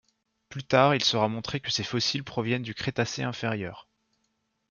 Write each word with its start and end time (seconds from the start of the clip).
Plus 0.49 0.63
tard 0.63 0.95
il 0.95 1.03
sera 1.03 1.27
montré 1.27 1.59
que 1.59 1.69
ces 1.69 1.83
fossiles 1.83 2.23
proviennent 2.23 2.63
du 2.63 2.73
Crétacé 2.73 3.21
inférieur. 3.21 3.87